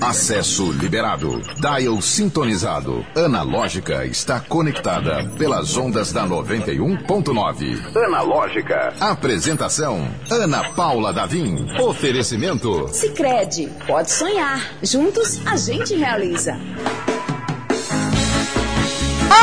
[0.00, 1.40] Acesso liberado.
[1.60, 3.06] Dial sintonizado.
[3.14, 7.96] Analógica está conectada pelas ondas da 91.9.
[7.96, 8.94] Analógica.
[9.00, 11.68] Apresentação: Ana Paula Davim.
[11.80, 13.68] Oferecimento: Sicredi.
[13.86, 14.68] Pode sonhar.
[14.82, 16.58] Juntos a gente realiza.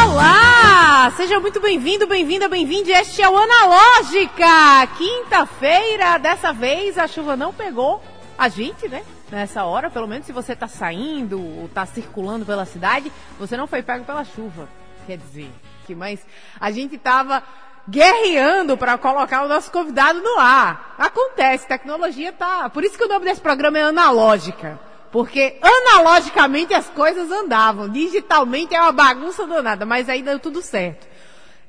[0.04, 1.14] Olá!
[1.16, 2.92] Seja muito bem-vindo, bem-vinda, bem-vinde.
[2.92, 4.88] Este é o Analógica.
[4.98, 8.02] Quinta-feira, dessa vez a chuva não pegou
[8.38, 9.02] a gente, né?
[9.36, 13.68] Nessa hora, pelo menos se você está saindo ou está circulando pela cidade, você não
[13.68, 14.70] foi pego pela chuva.
[15.06, 15.52] Quer dizer,
[15.86, 16.26] que mais
[16.58, 17.44] a gente estava
[17.86, 20.96] guerreando para colocar o nosso convidado no ar.
[20.98, 22.70] Acontece, tecnologia tá.
[22.70, 24.80] Por isso que o nome desse programa é Analógica.
[25.12, 31.06] Porque analogicamente as coisas andavam, digitalmente é uma bagunça danada, mas aí deu tudo certo.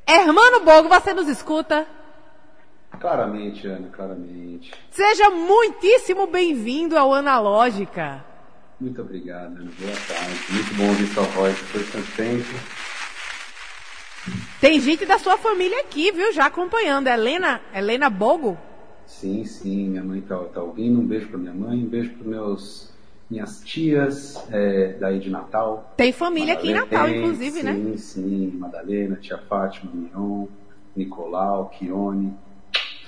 [0.07, 1.85] Hermano Bogo, você nos escuta?
[3.01, 4.73] Claramente, Ana, claramente.
[4.91, 8.25] Seja muitíssimo bem-vindo ao Analógica.
[8.81, 9.71] Muito obrigado, Ana.
[9.79, 10.41] Boa tarde.
[10.51, 12.45] Muito bom ouvir sua voz depois de tanto tempo.
[14.61, 17.07] Tem gente da sua família aqui, viu, já acompanhando.
[17.09, 18.59] Helena, Helena Bogo?
[19.07, 21.01] Sim, sim, minha mãe tá, tá ouvindo.
[21.01, 22.93] Um beijo para minha mãe, um beijo para meus
[23.29, 25.93] minhas tias é, daí de Natal.
[25.97, 27.75] Tem família Madalena, aqui em Natal, inclusive, sim, né?
[27.75, 28.47] Sim, sim.
[28.59, 30.47] Madalena, tia Fátima, Mion,
[30.95, 32.35] Nicolau, Kione.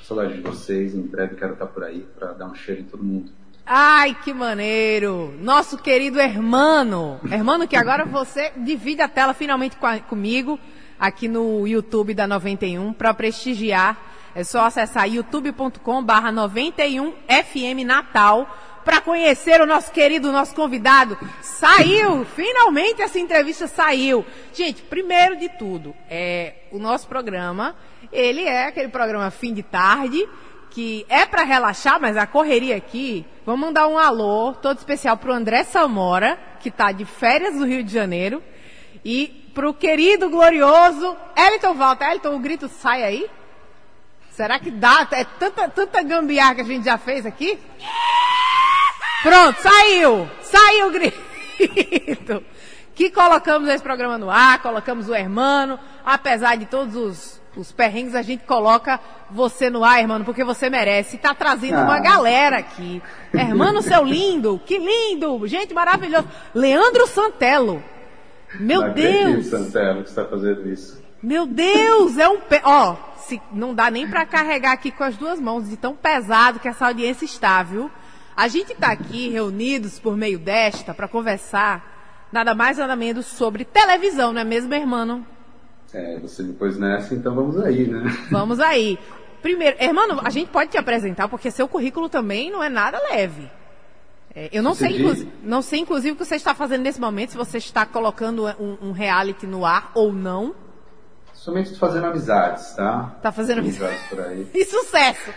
[0.09, 0.95] Saudade de vocês.
[0.95, 3.31] Em breve quero estar por aí para dar um cheiro em todo mundo.
[3.67, 5.35] Ai, que maneiro!
[5.39, 7.21] Nosso querido Hermano.
[7.31, 10.59] Hermano, que agora você divide a tela finalmente com a, comigo
[10.99, 13.99] aqui no YouTube da 91 para prestigiar.
[14.35, 18.49] É só acessar youtube.com barra 91FM Natal
[18.87, 21.19] para conhecer o nosso querido, nosso convidado.
[21.43, 22.25] Saiu!
[22.25, 24.25] Finalmente essa entrevista saiu.
[24.55, 27.77] Gente, primeiro de tudo, é o nosso programa,
[28.13, 30.29] ele é aquele programa fim de tarde,
[30.71, 35.33] que é para relaxar, mas a correria aqui, vamos mandar um alô todo especial pro
[35.33, 38.43] André Samora, que está de férias do Rio de Janeiro,
[39.05, 42.11] e pro querido, glorioso Elton Walter.
[42.13, 43.27] Elton, o grito sai aí?
[44.31, 45.07] Será que dá?
[45.11, 47.59] É tanta, tanta gambiarra que a gente já fez aqui?
[49.23, 50.31] Pronto, saiu!
[50.43, 51.19] Saiu o grito!
[52.95, 58.15] Que colocamos esse programa no ar, colocamos o Hermano, apesar de todos os, os perrengues,
[58.15, 59.01] a gente coloca
[59.31, 61.17] você no ar, Hermano, porque você merece.
[61.17, 61.85] Está trazendo ah.
[61.85, 63.03] uma galera aqui.
[63.33, 65.47] Hermano, seu lindo, que lindo!
[65.47, 66.27] Gente maravilhosa.
[66.55, 67.83] Leandro Santelo.
[68.59, 69.47] Meu não Deus!
[69.47, 71.03] Santelo, que está fazendo isso.
[71.23, 72.61] Meu Deus, é um pe...
[72.63, 76.61] ó, se não dá nem para carregar aqui com as duas mãos de tão pesado
[76.61, 77.91] que essa audiência está, viu?
[78.37, 83.65] A gente está aqui reunidos por meio desta para conversar nada mais nada menos sobre
[83.65, 85.27] televisão, não é mesmo, irmão?
[85.93, 88.03] É, você depois nessa, então vamos aí, né?
[88.31, 88.99] Vamos aí.
[89.41, 93.51] Primeiro, irmão, a gente pode te apresentar porque seu currículo também não é nada leve.
[94.35, 97.31] É, eu não sei, inclusive, não sei, inclusive, o que você está fazendo nesse momento,
[97.31, 100.55] se você está colocando um, um reality no ar ou não.
[101.33, 103.17] Somente fazendo amizades, tá?
[103.23, 104.47] Tá fazendo amizades por aí.
[104.55, 105.33] E sucesso!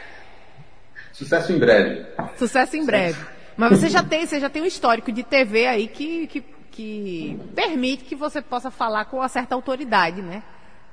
[1.13, 2.06] Sucesso em breve.
[2.38, 3.23] Sucesso em breve.
[3.56, 7.40] Mas você já tem, você já tem um histórico de TV aí que, que, que
[7.54, 10.44] permite que você possa falar com uma certa autoridade, né?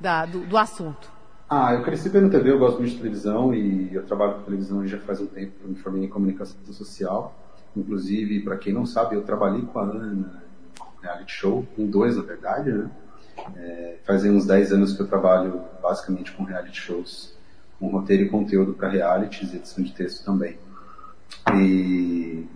[0.00, 1.11] Da, do, do assunto.
[1.49, 4.87] Ah, eu cresci vendo TV, eu gosto muito de televisão e eu trabalho com televisão
[4.87, 7.34] já faz um tempo, eu me formei em comunicação social.
[7.75, 10.27] Inclusive, para quem não sabe, eu trabalhei com a Ana no
[11.00, 12.91] reality show, em dois na verdade, né?
[13.56, 17.38] É, fazem uns 10 anos que eu trabalho basicamente com reality shows
[17.78, 20.59] com roteiro e conteúdo para realities e edição de texto também.
[21.55, 22.47] E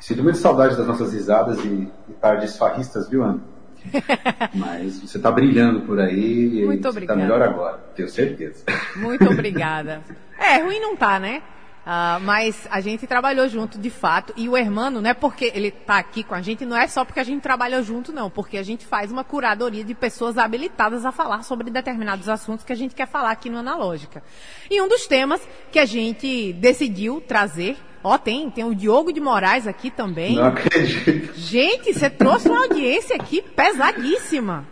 [0.00, 3.40] sinto muita saudade das nossas risadas e, e tardes farristas, viu, Ana?
[4.54, 8.64] Mas você está brilhando por aí Muito e está melhor agora, tenho certeza.
[8.96, 10.02] Muito obrigada.
[10.40, 11.42] É, ruim não tá, né?
[11.88, 14.34] Uh, mas a gente trabalhou junto de fato.
[14.36, 17.02] E o Hermano, não é porque ele está aqui com a gente, não é só
[17.02, 18.28] porque a gente trabalhou junto, não.
[18.28, 22.74] Porque a gente faz uma curadoria de pessoas habilitadas a falar sobre determinados assuntos que
[22.74, 24.22] a gente quer falar aqui no Analógica.
[24.70, 25.40] E um dos temas
[25.72, 27.78] que a gente decidiu trazer.
[28.04, 30.36] Ó, tem, tem o Diogo de Moraes aqui também.
[30.36, 31.32] Não acredito.
[31.36, 34.66] Gente, você trouxe uma audiência aqui pesadíssima.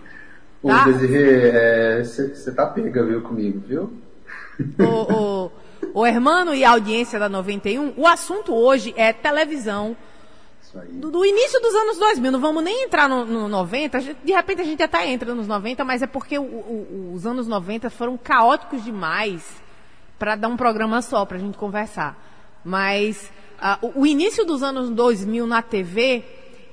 [0.62, 0.84] Ô, tá?
[0.84, 4.02] Desirê, você é, tá pega, viu, comigo, viu?
[4.78, 5.52] O, o,
[5.96, 9.96] o Hermano e a audiência da 91, o assunto hoje é televisão.
[10.90, 14.60] Do, do, início dos anos 2000, não vamos nem entrar no, no 90, de repente
[14.60, 18.18] a gente até entra nos 90, mas é porque o, o, os anos 90 foram
[18.18, 19.42] caóticos demais
[20.18, 22.14] para dar um programa só, para a gente conversar.
[22.62, 26.22] Mas uh, o, o, início dos anos 2000 na TV,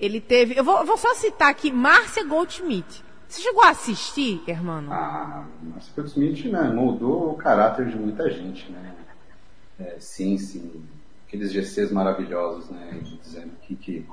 [0.02, 0.60] ele teve.
[0.60, 3.02] Eu vou, vou só citar aqui Márcia Goldschmidt.
[3.26, 4.84] Você chegou a assistir, irmão?
[4.92, 8.94] Ah, Márcia Goldschmidt né, mudou o caráter de muita gente, né?
[9.84, 10.84] É, sim, sim.
[11.28, 13.00] Aqueles GCs maravilhosos, né?
[13.22, 14.06] Dizendo que, que,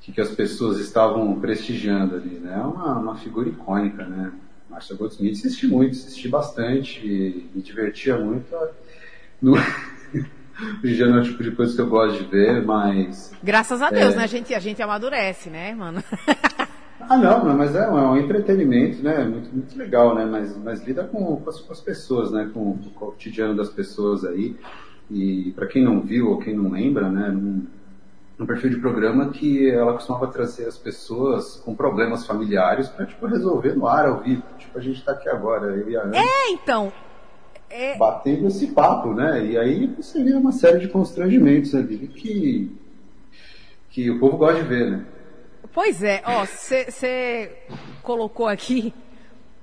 [0.00, 2.54] que as pessoas estavam prestigiando ali, né?
[2.54, 4.32] É uma, uma figura icônica, né?
[4.68, 8.48] Marcia Goldsmith assisti muito, assisti bastante, me divertia muito.
[9.40, 9.54] No...
[10.84, 13.32] Hoje não é o tipo de coisa que eu gosto de ver, mas.
[13.42, 14.16] Graças a Deus, é...
[14.16, 14.24] né?
[14.24, 16.02] A gente, a gente amadurece, né, mano?
[17.08, 19.24] ah, não, mas é, é um entretenimento, né?
[19.24, 20.24] Muito, muito legal, né?
[20.24, 22.50] Mas, mas lida com, com, as, com as pessoas, né?
[22.52, 24.56] Com, com, o cotidiano das pessoas aí.
[25.10, 27.28] E para quem não viu ou quem não lembra, né?
[27.28, 27.66] Num,
[28.38, 33.26] num perfil de programa que ela costumava trazer as pessoas com problemas familiares para tipo,
[33.26, 34.42] resolver no ar ao vivo.
[34.58, 36.16] Tipo, a gente está aqui agora, eu e a Ana.
[36.16, 36.92] É, então,
[37.70, 37.96] é...
[37.96, 39.44] batendo esse papo, né?
[39.44, 42.70] E aí você vê uma série de constrangimentos ali que,
[43.90, 45.04] que o povo gosta de ver, né?
[45.74, 47.52] Pois é, ó, você
[48.00, 48.94] colocou aqui.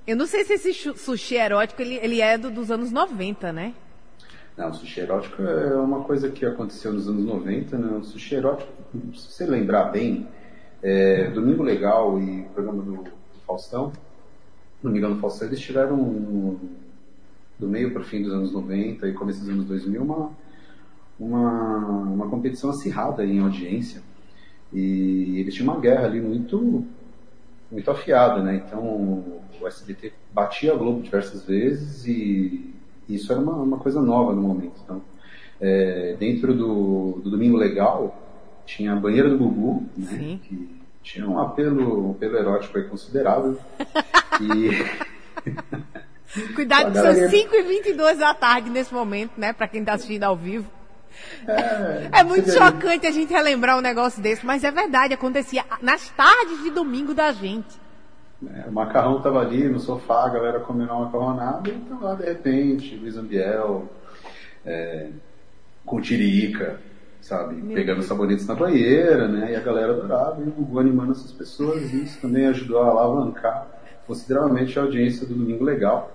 [0.06, 3.72] Eu não sei se esse sushi erótico ele, ele é do, dos anos 90, né?
[4.54, 7.96] Não, o sushi erótico é uma coisa que aconteceu nos anos 90, né?
[7.96, 8.70] O sushi erótico,
[9.14, 10.28] se você lembrar bem,
[10.82, 13.04] é, Domingo Legal e o programa do,
[13.46, 13.90] Faustão,
[14.82, 16.58] Domingão do Faustão, eles tiveram um,
[17.58, 20.30] do meio para o fim dos anos 90 e começo dos anos 2000, uma,
[21.18, 24.02] uma, uma competição acirrada em audiência.
[24.72, 26.84] E eles tinham uma guerra ali muito,
[27.70, 28.62] muito afiada, né?
[28.66, 28.80] Então
[29.60, 32.72] o SBT batia a Globo diversas vezes e
[33.08, 34.80] isso era uma, uma coisa nova no momento.
[34.82, 35.02] Então,
[35.60, 38.16] é, dentro do, do Domingo Legal,
[38.64, 40.38] tinha a banheira do Gugu, né?
[40.42, 40.68] Que
[41.02, 43.58] tinha um apelo, um apelo erótico aí considerável.
[44.40, 44.70] e
[46.54, 49.52] Cuidado que são 5h22 da tarde nesse momento, né?
[49.52, 50.70] Pra quem tá assistindo ao vivo.
[51.46, 56.08] É, é muito chocante a gente relembrar um negócio desse, mas é verdade, acontecia nas
[56.10, 57.80] tardes de domingo da gente.
[58.54, 62.14] É, o macarrão tava ali no sofá, a galera comendo uma macarronada, e então lá
[62.14, 63.88] de repente, Luiz Ambiel,
[64.66, 65.10] é,
[65.84, 66.80] com tirica,
[67.20, 67.54] sabe?
[67.54, 68.06] Meu Pegando Deus.
[68.06, 69.52] sabonetes na banheira, né?
[69.52, 72.86] E a galera adorava, e o Gugu animando essas pessoas, e isso também ajudou a
[72.86, 73.66] alavancar
[74.06, 76.10] consideravelmente a audiência do Domingo Legal.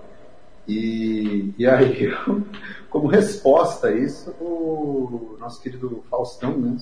[0.68, 2.14] E, e aí,
[2.90, 6.78] como resposta a isso, o nosso querido Faustão, né?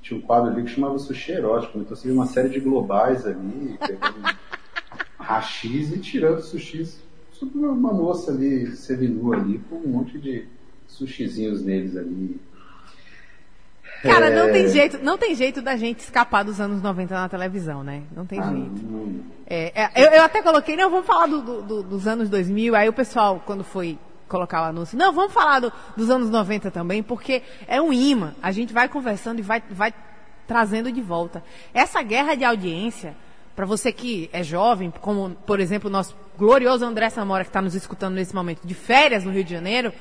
[0.00, 1.78] Tinha um quadro ali que chamava Sushi Erótico.
[1.78, 4.36] Então, assim, uma série de globais ali, pegando
[5.18, 6.98] rachis e tirando sushis
[7.32, 10.46] sobre uma moça ali, seminua ali, com um monte de
[10.86, 12.40] sushizinhos neles ali.
[14.02, 14.34] Cara, é...
[14.34, 18.02] não tem jeito, não tem jeito da gente escapar dos anos 90 na televisão, né?
[18.14, 18.84] Não tem ah, jeito.
[18.84, 19.20] Não...
[19.46, 22.88] É, é, eu, eu, até coloquei, não, vamos falar do, do, dos anos 2000, aí
[22.88, 23.98] o pessoal, quando foi
[24.32, 28.34] colocar o anúncio, não, vamos falar do, dos anos 90 também, porque é um imã.
[28.42, 29.92] A gente vai conversando e vai, vai
[30.46, 31.44] trazendo de volta.
[31.74, 33.14] Essa guerra de audiência,
[33.54, 37.60] para você que é jovem, como, por exemplo, o nosso glorioso André Samora, que está
[37.60, 39.92] nos escutando nesse momento, de férias no Rio de Janeiro,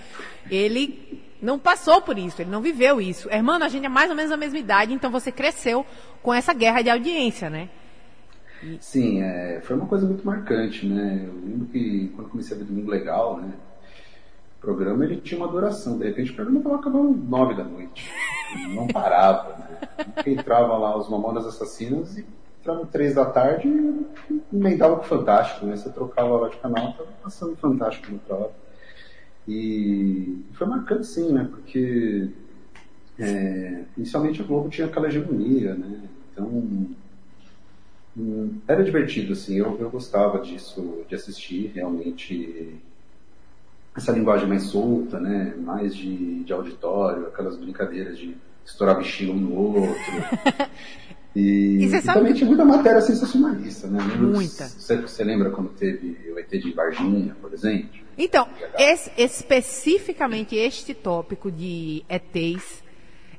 [0.49, 3.29] ele não passou por isso, ele não viveu isso.
[3.29, 5.85] Irmão, a gente é mais ou menos a mesma idade, então você cresceu
[6.23, 7.67] com essa guerra de audiência, né?
[8.79, 11.25] Sim, é, foi uma coisa muito marcante, né?
[11.27, 13.53] Eu lembro que quando comecei a ver Domingo Legal, né?
[14.61, 18.07] O programa ele tinha uma duração, de repente o programa estava acabando nove da noite.
[18.75, 19.79] Não parava, né?
[20.27, 22.25] Entrava lá os Mamonas Assassinas e
[22.59, 25.75] entrava três da tarde e emendava com o Fantástico, né?
[25.75, 28.61] Você trocava lá de canal, estava passando Fantástico no próprio.
[29.47, 31.47] E foi marcante sim, né?
[31.49, 32.29] Porque
[33.17, 36.03] é, inicialmente a Globo tinha aquela hegemonia, né?
[36.31, 36.45] Então
[38.15, 42.79] hum, era divertido, assim, eu, eu gostava disso, de assistir realmente
[43.95, 45.53] essa linguagem mais solta, né?
[45.57, 49.95] Mais de, de auditório, aquelas brincadeiras de estourar bichinho um no outro.
[51.33, 53.99] E, e, e também tinha muita matéria sensacionalista, né?
[54.19, 54.67] Muita.
[54.67, 57.89] Você, você lembra quando teve o ET de Varginha, por exemplo?
[58.17, 62.83] Então, esse, especificamente este tópico de ETs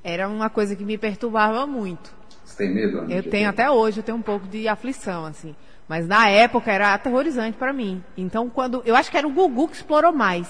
[0.02, 2.14] era uma coisa que me perturbava muito.
[2.44, 3.00] Você tem medo?
[3.00, 5.54] Ana, eu tenho até hoje, eu tenho um pouco de aflição, assim.
[5.92, 8.02] Mas na época era aterrorizante para mim.
[8.16, 8.82] Então, quando.
[8.87, 10.49] Eu acho que era o Gugu que explorou mais.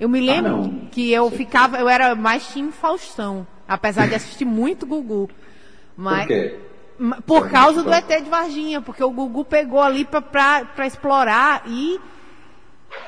[0.00, 1.76] Eu me ah, lembro ah, que eu ficava.
[1.76, 3.46] Eu era mais time Faustão.
[3.68, 5.28] Apesar de assistir muito Gugu.
[5.94, 6.58] Mas, Por quê?
[7.26, 12.00] Por causa do ET de Varginha, porque o Gugu pegou ali para explorar e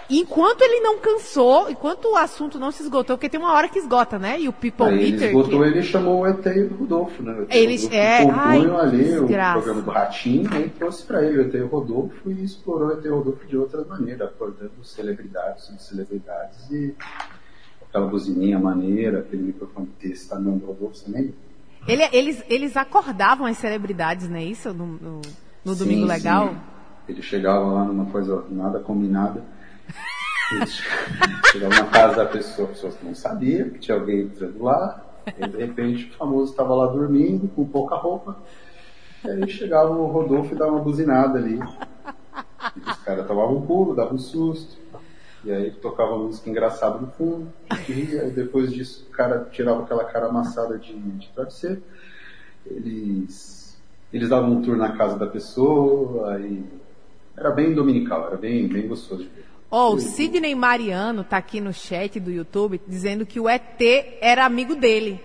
[0.09, 3.79] enquanto ele não cansou, enquanto o assunto não se esgotou, porque tem uma hora que
[3.79, 4.41] esgota, né?
[4.41, 5.13] E o People Aí Meter.
[5.13, 5.67] Ele esgotou, que...
[5.67, 7.47] ele chamou o ET e o Rodolfo, né?
[7.51, 11.61] Eles é, ai, ali o programa do Ratinho, aí trouxe para ele o ET e
[11.61, 16.71] o Rodolfo e explorou o ET e o Rodolfo de outras maneiras, acordando celebridades, subcelebridades
[16.71, 16.95] e
[17.89, 21.35] aquela buzininha maneira, aquele microfone desse tamanho do Rodolfo, lembra?
[21.87, 24.73] Ele, eles, eles acordavam as celebridades, não é isso?
[24.73, 25.21] No, no,
[25.65, 26.51] no sim, Domingo Legal?
[26.51, 26.57] Sim.
[27.09, 29.43] Ele chegava lá numa coisa nada combinada.
[31.53, 35.05] Chegava na casa da pessoa, a pessoa não sabia que tinha alguém entrando lá,
[35.39, 38.37] E de repente o famoso estava lá dormindo, com pouca roupa.
[39.25, 41.59] E aí chegava o Rodolfo e dava uma buzinada ali.
[41.59, 44.77] E os caras tomavam um pulo, davam um susto.
[45.45, 47.53] E aí tocava música engraçada no fundo,
[47.89, 51.83] e depois disso o cara tirava aquela cara amassada de, de travesseiro.
[52.65, 53.77] Eles,
[54.13, 56.65] eles davam um tour na casa da pessoa, aí
[57.37, 59.52] era bem dominical, era bem, bem gostoso de ver.
[59.75, 63.81] Ó, oh, o Sidney Mariano tá aqui no chat do YouTube dizendo que o ET
[64.21, 65.19] era amigo dele.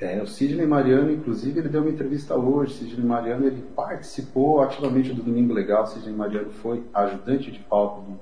[0.00, 2.72] É, o Sidney Mariano, inclusive, ele deu uma entrevista hoje.
[2.72, 5.86] Sidney Mariano, ele participou ativamente do Domingo Legal.
[5.86, 8.20] Sidney Mariano foi ajudante de palco do,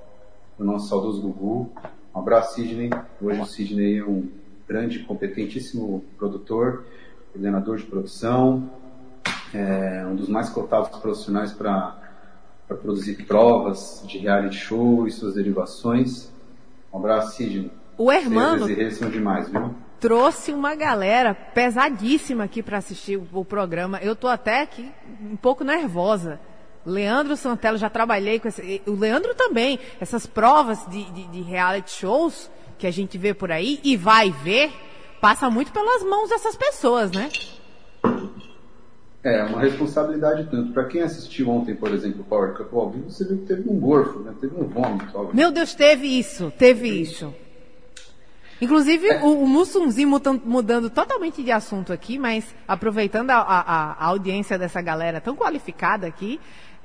[0.59, 1.71] do nosso saudoso Gugu.
[2.13, 2.91] Um abraço, Sidney.
[3.23, 4.29] Hoje o Sidney é um
[4.67, 6.85] grande, competentíssimo produtor,
[7.33, 8.69] coordenador de produção,
[9.55, 12.00] é um dos mais cotados profissionais para
[12.77, 16.31] produzir provas de reality show e suas derivações.
[16.93, 17.71] Um abraço, Sidney.
[17.97, 19.75] O Hermano são demais, viu?
[20.01, 23.99] trouxe uma galera pesadíssima aqui para assistir o, programa.
[23.99, 26.41] Eu tô até aqui um pouco nervosa.
[26.85, 28.81] Leandro Santella, já trabalhei com esse.
[28.87, 29.79] O Leandro também.
[30.01, 34.31] Essas provas de, de, de reality shows que a gente vê por aí e vai
[34.31, 34.73] ver,
[35.21, 37.29] passa muito pelas mãos dessas pessoas, né?
[39.23, 40.73] É, uma responsabilidade tanto.
[40.73, 43.69] Para quem assistiu ontem, por exemplo, o Power Cup ao vivo, você viu que teve
[43.69, 44.33] um gorfo, né?
[44.41, 45.31] Teve um vômito.
[45.35, 47.35] Meu Deus, teve isso, teve isso.
[48.61, 49.23] Inclusive, é.
[49.23, 54.59] o, o Mussumzinho mudando, mudando, totalmente de assunto aqui, mas aproveitando a, a, a audiência
[54.59, 56.41] dessa galera tão qualificada aqui,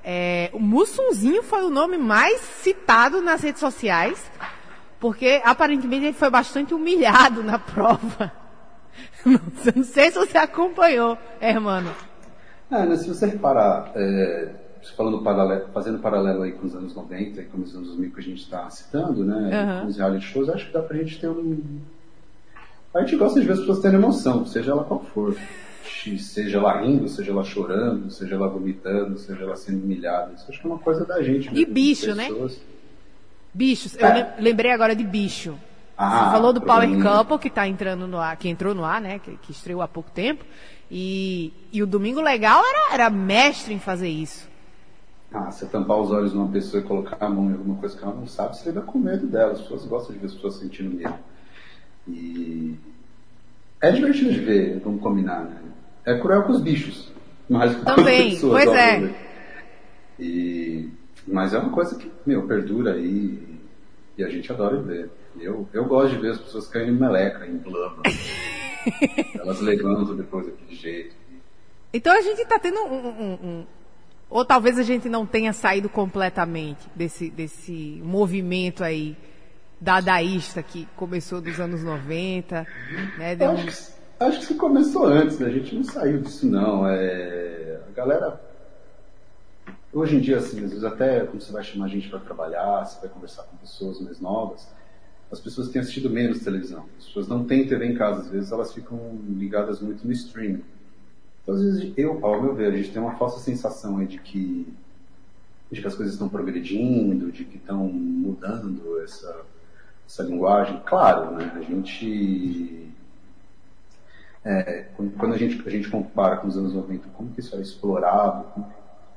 [0.07, 4.31] é, o Mussunzinho foi o nome mais citado nas redes sociais,
[4.99, 8.31] porque aparentemente ele foi bastante humilhado na prova.
[9.25, 11.91] Não, sei se você acompanhou, hermano.
[12.71, 14.49] É, né, se você reparar, é,
[14.95, 18.19] falando paralelo, fazendo paralelo aí com os anos 90 e com os anos 2000 que
[18.19, 19.81] a gente está citando, né, uhum.
[19.81, 21.79] com os reality shows, acho que dá pra gente ter um...
[22.93, 25.35] A gente gosta de ver as pessoas tendo emoção, seja ela qual for
[26.19, 30.33] seja ela rindo, seja ela chorando, seja ela vomitando, seja ela sendo humilhada.
[30.33, 31.51] Isso acho que é uma coisa da gente.
[31.51, 32.29] Mesmo, e bicho, né?
[33.53, 33.97] Bichos.
[33.97, 34.21] É.
[34.37, 35.57] Eu lembrei agora de bicho.
[35.97, 36.89] Ah, Você falou do Power.
[37.01, 39.19] Couple, que tá entrando no ar, que entrou no ar, né?
[39.19, 40.43] Que, que estreou há pouco tempo.
[40.89, 44.47] E, e o Domingo Legal era, era mestre em fazer isso.
[45.33, 48.03] Ah, você tampar os olhos numa pessoa e colocar a mão em alguma coisa que
[48.03, 49.53] ela não sabe, você vai com medo dela.
[49.53, 51.15] As pessoas gostam de ver as pessoas sentindo medo.
[52.07, 52.75] E
[53.81, 55.61] é divertido de ver, vamos combinar, né?
[56.05, 57.11] é cruel com os bichos,
[57.49, 58.63] mais que com Também, as pessoas.
[58.63, 59.15] Pois é.
[60.19, 60.89] E,
[61.27, 63.59] mas é uma coisa que, meu, perdura aí
[64.17, 65.09] e a gente adora ver.
[65.37, 68.03] Eu, eu gosto de ver as pessoas caindo em meleca, em blama.
[69.39, 71.15] Elas levando depois daquele jeito.
[71.93, 73.65] Então a gente está tendo um, um, um,
[74.29, 79.15] Ou talvez a gente não tenha saído completamente desse, desse movimento aí
[79.79, 82.67] dadaísta que começou dos anos 90.
[83.17, 83.35] Né?
[83.35, 83.55] Deu um...
[83.55, 85.47] Acho que isso começou antes, né?
[85.47, 86.87] A gente não saiu disso, não.
[86.87, 87.79] É...
[87.87, 88.41] A galera.
[89.93, 92.99] Hoje em dia, assim, às vezes até quando você vai chamar gente para trabalhar, você
[92.99, 94.67] vai conversar com pessoas mais novas,
[95.31, 96.85] as pessoas têm assistido menos televisão.
[96.97, 100.63] As pessoas não têm TV em casa, às vezes elas ficam ligadas muito no streaming.
[101.41, 104.19] Então, às vezes, eu, ao meu ver, a gente tem uma falsa sensação aí de
[104.19, 104.67] que,
[105.71, 109.41] de que as coisas estão progredindo, de que estão mudando essa,
[110.07, 110.81] essa linguagem.
[110.85, 111.51] Claro, né?
[111.55, 112.85] A gente
[114.45, 114.85] é,
[115.17, 118.45] quando a gente, a gente compara com os anos 90, como que isso era explorado,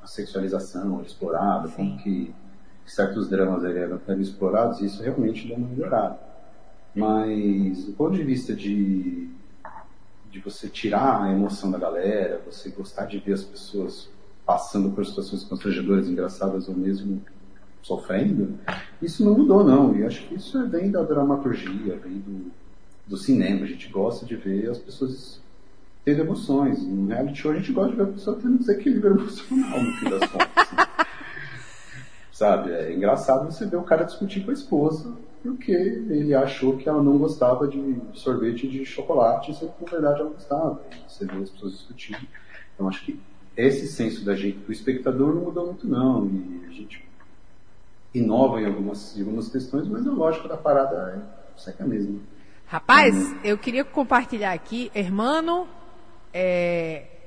[0.02, 2.34] a sexualização era explorada, como que
[2.90, 6.18] certos dramas eram, explorados, isso realmente deu uma melhorada.
[6.94, 9.28] Mas, do ponto de vista de,
[10.30, 14.08] de você tirar a emoção da galera, você gostar de ver as pessoas
[14.44, 17.22] passando por situações constrangedoras, engraçadas ou mesmo
[17.82, 18.58] sofrendo,
[19.00, 19.96] isso não mudou, não.
[19.96, 22.50] E acho que isso vem da dramaturgia, vem do,
[23.06, 23.64] do cinema.
[23.64, 25.40] A gente gosta de ver as pessoas
[26.04, 26.82] tendo emoções.
[26.82, 30.10] No reality show a gente gosta de ver a pessoa tendo desequilíbrio emocional, no fim
[30.10, 30.48] das contas.
[30.56, 31.07] Assim.
[32.38, 32.70] Sabe?
[32.70, 37.02] É engraçado você ver o cara discutir com a esposa porque ele achou que ela
[37.02, 40.80] não gostava de sorvete de chocolate, sendo que na verdade ela gostava.
[41.08, 42.20] Você vê as pessoas discutindo.
[42.72, 43.20] Então acho que
[43.56, 46.26] esse senso da gente, do espectador, não mudou muito não.
[46.28, 47.04] E a gente
[48.14, 51.20] inova em algumas, em algumas questões, mas a lógica da parada
[51.56, 52.20] é sempre a mesma.
[52.66, 53.40] Rapaz, uhum.
[53.42, 55.66] eu queria compartilhar aqui, hermano,
[56.32, 57.17] é,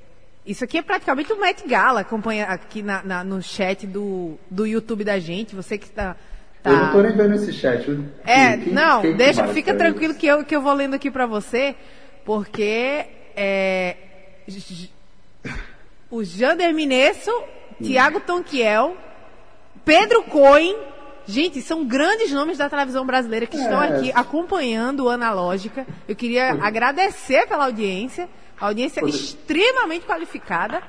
[0.46, 4.66] isso aqui é praticamente o Met Gala, acompanha aqui na, na, no chat do, do
[4.66, 6.16] YouTube da gente, você que está...
[6.64, 6.70] Tá...
[6.70, 7.86] Eu não tô nem vendo esse chat.
[8.26, 11.26] É, quem, não, quem deixa, fica tranquilo que eu, que eu vou lendo aqui para
[11.26, 11.76] você,
[12.26, 13.06] porque
[13.36, 13.98] é,
[16.10, 17.32] o Jander Minesso,
[17.82, 18.96] Tiago Tonquiel,
[19.86, 20.76] Pedro Coen,
[21.26, 23.62] Gente, são grandes nomes da televisão brasileira que é.
[23.62, 25.86] estão aqui acompanhando o Analógica.
[26.08, 28.28] Eu queria agradecer pela audiência,
[28.62, 30.82] audiência extremamente qualificada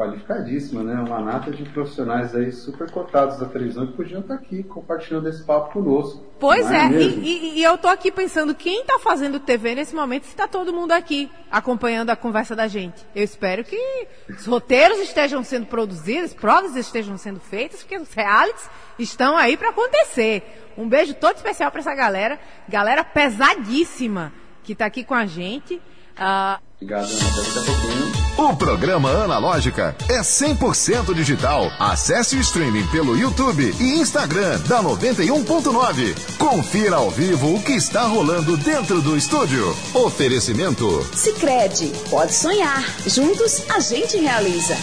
[0.00, 0.94] qualificadíssima, né?
[0.94, 5.44] Uma nata de profissionais aí super cotados da televisão que podiam estar aqui compartilhando esse
[5.44, 6.24] papo conosco.
[6.38, 9.94] Pois é, é e, e, e, eu tô aqui pensando quem está fazendo TV nesse
[9.94, 13.04] momento, se está todo mundo aqui acompanhando a conversa da gente.
[13.14, 18.70] Eu espero que os roteiros estejam sendo produzidos, provas estejam sendo feitas, porque os realities
[18.98, 20.42] estão aí para acontecer.
[20.78, 25.74] Um beijo todo especial para essa galera, galera pesadíssima que está aqui com a gente.
[25.74, 26.69] Uh...
[26.80, 27.30] Obrigado, Ana.
[27.36, 28.20] Daqui a pouquinho.
[28.38, 31.70] O programa Analógica é 100% digital.
[31.78, 36.38] Acesse o streaming pelo YouTube e Instagram da 91.9.
[36.38, 39.76] Confira ao vivo o que está rolando dentro do estúdio.
[39.92, 41.04] Oferecimento.
[41.14, 42.82] Sicredi, pode sonhar.
[43.06, 44.74] Juntos a gente realiza.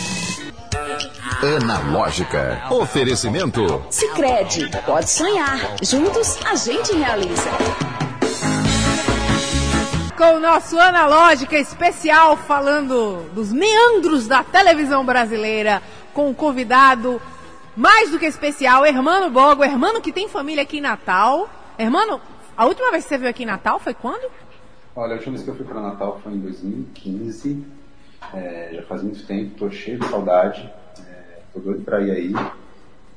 [1.57, 2.61] Analógica.
[2.69, 3.83] Oferecimento.
[3.89, 5.59] Sicredi, pode sonhar.
[5.81, 7.86] Juntos a gente realiza
[10.17, 15.79] com o nosso Analógica especial falando dos meandros da televisão brasileira,
[16.11, 17.21] com um convidado
[17.75, 21.47] mais do que especial, Hermano Bogo, Hermano que tem família aqui em Natal.
[21.77, 22.19] Hermano,
[22.57, 24.27] a última vez que você veio aqui em Natal foi quando?
[24.95, 27.63] Olha, a última vez que eu fui para Natal foi em 2015.
[28.33, 30.67] É, já faz muito tempo, tô cheio de saudade.
[31.07, 32.33] É, tô doido para ir aí.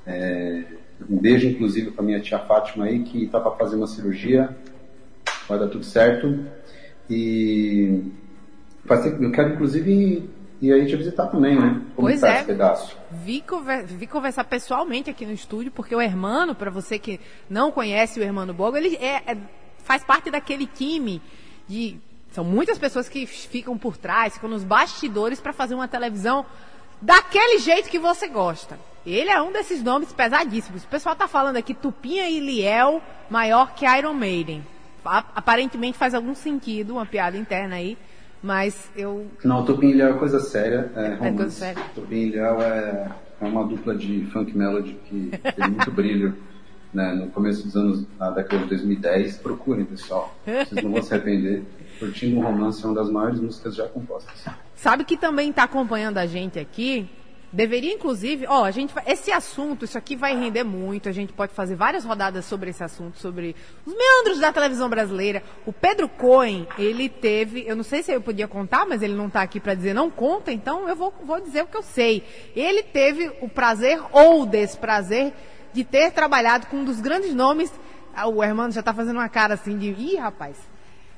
[0.07, 0.65] É,
[1.09, 4.55] um beijo, inclusive, para minha tia Fátima aí, que tá para fazer uma cirurgia.
[5.49, 6.60] Vai dar tudo certo.
[7.11, 8.03] E
[9.21, 10.31] eu quero, inclusive,
[10.63, 11.83] ir aí te visitar também, né?
[11.97, 12.45] Como pois tá é.
[12.45, 12.97] pedaço?
[13.11, 17.73] Vi, conver, vi conversar pessoalmente aqui no estúdio, porque o Hermano, para você que não
[17.73, 19.37] conhece o Hermano Bogo, ele é, é,
[19.79, 21.21] faz parte daquele time
[21.69, 21.99] de.
[22.31, 26.47] São muitas pessoas que ficam por trás, ficam nos bastidores para fazer uma televisão
[27.03, 28.79] daquele jeito que você gosta.
[29.05, 30.85] Ele é um desses nomes pesadíssimos.
[30.85, 34.63] O pessoal tá falando aqui Tupinha e Liel maior que Iron Maiden
[35.05, 37.97] aparentemente faz algum sentido, uma piada interna aí,
[38.43, 39.27] mas eu...
[39.45, 40.91] Não, Tupim Ilhéu é coisa séria.
[40.97, 41.83] É, é coisa séria.
[41.95, 46.37] Tupim Ilhéu é, é uma dupla de funk melody que tem muito brilho.
[46.93, 50.35] Né, no começo dos anos, da década de 2010, procurem, pessoal.
[50.45, 51.63] Vocês não vão se arrepender.
[52.01, 54.45] Curtindo um Romance é uma das maiores músicas já compostas.
[54.75, 57.09] Sabe que também está acompanhando a gente aqui
[57.53, 61.53] Deveria, inclusive, ó, a gente, esse assunto, isso aqui vai render muito, a gente pode
[61.53, 65.43] fazer várias rodadas sobre esse assunto, sobre os meandros da televisão brasileira.
[65.67, 69.27] O Pedro Cohen, ele teve, eu não sei se eu podia contar, mas ele não
[69.27, 72.23] está aqui para dizer não conta, então eu vou, vou dizer o que eu sei.
[72.55, 75.33] Ele teve o prazer ou desprazer
[75.73, 77.73] de ter trabalhado com um dos grandes nomes,
[78.15, 80.57] ah, o Hermano já está fazendo uma cara assim de, ih, rapaz,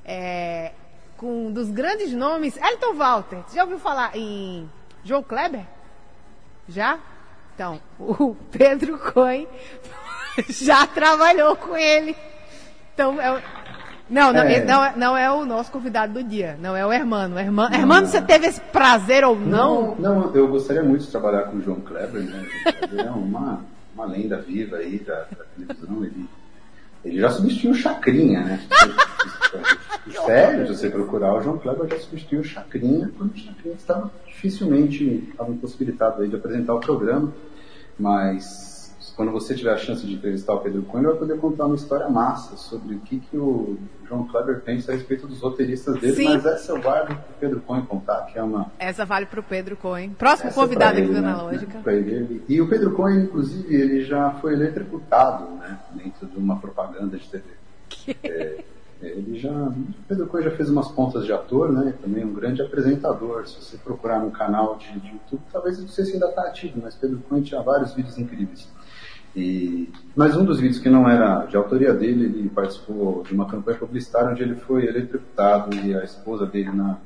[0.03, 0.73] é,
[1.19, 4.67] com um dos grandes nomes, Elton Walter, você já ouviu falar em
[5.05, 5.67] João Kleber?
[6.69, 6.99] Já?
[7.55, 9.47] Então, o Pedro Cohen
[10.49, 12.17] já trabalhou com ele.
[12.95, 13.43] Então, é,
[14.09, 14.65] não, não, é.
[14.65, 17.39] não, não, é o nosso convidado do dia, não é o Hermano.
[17.39, 19.97] Hermano, Hermano você teve esse prazer ou não?
[19.99, 20.17] não?
[20.25, 22.47] Não, eu gostaria muito de trabalhar com o João Kleber, né?
[22.91, 23.61] Ele é uma,
[23.95, 26.05] uma lenda viva aí da, da televisão.
[26.05, 26.29] Ele,
[27.05, 28.61] ele já substituiu o Chacrinha, né?
[30.11, 34.11] Sério, se você procurar, o João Kleber já substituiu o Chacrinha quando o Chacrinha estava
[34.27, 37.33] dificilmente estava impossibilitado de apresentar o programa,
[37.99, 38.73] mas
[39.15, 42.09] quando você tiver a chance de entrevistar o Pedro Cunha, vai poder contar uma história
[42.09, 46.29] massa sobre o que, que o João Kleber pensa a respeito dos roteiristas dele, Sim.
[46.31, 48.73] mas essa eu guardo para o Pedro Cunha contar, que é uma...
[48.79, 50.11] Essa vale para o Pedro Cunha.
[50.19, 51.79] Próximo essa convidado aqui do Analógica.
[51.79, 51.95] Né?
[51.95, 52.43] Ele.
[52.49, 57.29] E o Pedro Cunha, inclusive, ele já foi eletrocutado né, dentro de uma propaganda de
[57.29, 57.45] TV.
[57.89, 58.17] Que...
[58.23, 58.65] É,
[59.03, 59.73] ele já,
[60.07, 61.95] Pedro Coelho já fez umas pontas de ator, né?
[62.01, 63.47] Também um grande apresentador.
[63.47, 66.81] Se você procurar no canal de, de YouTube, talvez não sei se ainda está ativo,
[66.83, 68.69] mas Pedro Coelho tinha vários vídeos incríveis.
[69.35, 73.47] E, mas um dos vídeos que não era de autoria dele, ele participou de uma
[73.47, 76.99] campanha publicitária onde ele foi eletrocutado e a esposa dele na,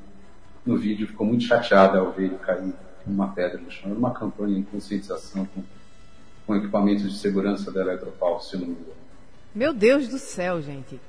[0.65, 2.73] no vídeo ficou muito chateada ao ver ele cair
[3.05, 3.89] numa pedra no chão.
[3.89, 5.63] Era uma campanha em conscientização com,
[6.45, 8.97] com equipamentos de segurança da Eletropaulo, se não me engano.
[9.55, 10.99] Meu Deus do céu, gente.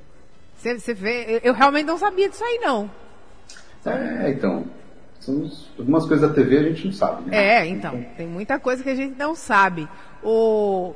[0.58, 2.90] Você vê, eu realmente não sabia disso aí, não.
[3.86, 4.66] É, então.
[5.20, 7.36] São algumas coisas da TV a gente não sabe, né?
[7.36, 8.04] É, então.
[8.16, 9.88] Tem muita coisa que a gente não sabe.
[10.22, 10.94] O,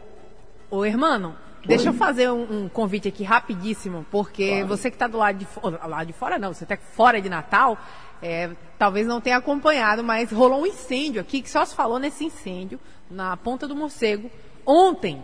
[0.70, 4.66] o irmão, deixa eu fazer um, um, convite aqui rapidíssimo, porque claro.
[4.66, 7.28] você que está do lado de fora, lado de fora não, você está fora de
[7.28, 7.78] Natal,
[8.22, 12.24] é, talvez não tenha acompanhado, mas rolou um incêndio aqui, que só se falou nesse
[12.24, 14.30] incêndio, na Ponta do Morcego,
[14.66, 15.22] ontem.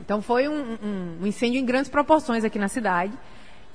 [0.00, 3.12] Então foi um, um, um incêndio em grandes proporções aqui na cidade.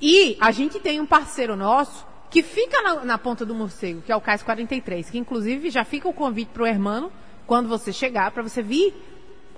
[0.00, 4.10] E a gente tem um parceiro nosso que fica na, na, ponta do morcego, que
[4.10, 7.12] é o Cais 43, que inclusive já fica o convite para o Hermano,
[7.46, 8.94] quando você chegar, para você vir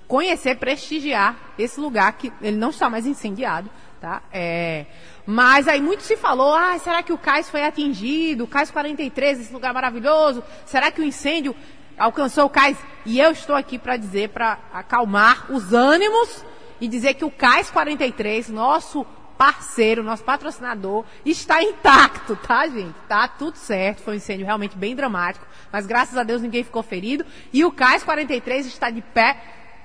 [0.07, 4.21] conhecer, prestigiar esse lugar que ele não está mais incendiado, tá?
[4.31, 4.85] É,
[5.25, 8.43] mas aí muito se falou, ah, será que o cais foi atingido?
[8.43, 11.55] O cais 43, esse lugar maravilhoso, será que o incêndio
[11.97, 12.77] alcançou o cais?
[13.05, 16.45] E eu estou aqui para dizer, para acalmar os ânimos
[16.79, 19.05] e dizer que o cais 43, nosso
[19.37, 22.95] parceiro, nosso patrocinador, está intacto, tá, gente?
[23.07, 24.01] Tá tudo certo.
[24.01, 27.25] Foi um incêndio realmente bem dramático, mas graças a Deus ninguém ficou ferido.
[27.51, 29.37] E o Cais 43 está de pé,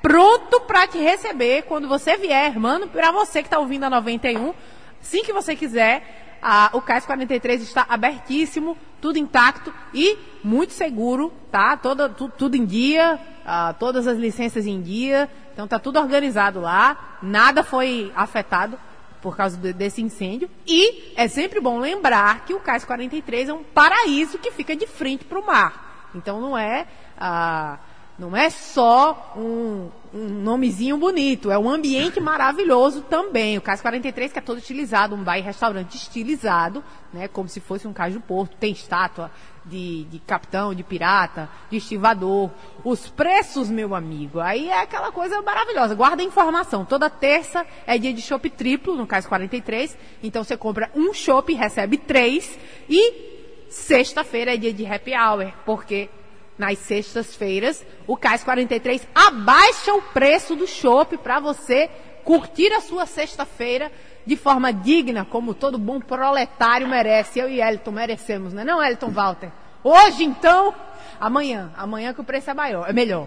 [0.02, 4.54] pronto para te receber quando você vier, mano, para você que está ouvindo a 91.
[5.00, 6.38] Assim que você quiser,
[6.72, 11.76] o Cais 43 está abertíssimo, tudo intacto e muito seguro, tá?
[11.76, 15.28] Todo, tu, tudo em dia, a, todas as licenças em dia.
[15.60, 18.78] Então tá tudo organizado lá, nada foi afetado
[19.20, 20.48] por causa de, desse incêndio.
[20.66, 24.86] E é sempre bom lembrar que o Cais 43 é um paraíso que fica de
[24.86, 26.08] frente para o mar.
[26.14, 26.86] Então não é,
[27.18, 27.78] ah,
[28.18, 33.58] não é só um, um, nomezinho bonito, é um ambiente maravilhoso também.
[33.58, 37.60] O Cais 43 que é todo estilizado, um bar e restaurante estilizado, né, como se
[37.60, 38.56] fosse um cais do porto.
[38.56, 39.30] Tem estátua
[39.70, 42.50] de, de capitão, de pirata, de estivador.
[42.84, 45.94] Os preços, meu amigo, aí é aquela coisa maravilhosa.
[45.94, 46.84] Guarda a informação.
[46.84, 49.96] Toda terça é dia de chopp triplo, no caso 43.
[50.22, 52.58] Então você compra um chopp recebe três.
[52.88, 56.10] E sexta-feira é dia de happy hour, porque
[56.58, 61.88] nas sextas-feiras o Cais 43 abaixa o preço do chopp para você
[62.24, 63.90] curtir a sua sexta-feira
[64.26, 67.38] de forma digna, como todo bom proletário merece.
[67.38, 69.50] Eu e Elton merecemos, não é não, Elton Walter?
[69.82, 70.74] Hoje, então,
[71.18, 71.72] amanhã.
[71.76, 73.26] Amanhã que o preço é maior, é melhor.